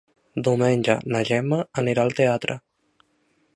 [0.45, 2.59] Diumenge na Gemma anirà al teatre.